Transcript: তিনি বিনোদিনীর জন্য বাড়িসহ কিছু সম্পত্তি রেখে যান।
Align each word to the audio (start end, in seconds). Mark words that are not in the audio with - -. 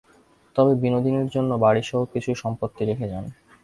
তিনি 0.55 0.71
বিনোদিনীর 0.75 1.27
জন্য 1.27 1.51
বাড়িসহ 1.57 1.99
কিছু 2.13 2.29
সম্পত্তি 2.35 2.81
রেখে 2.85 3.07
যান। 3.07 3.25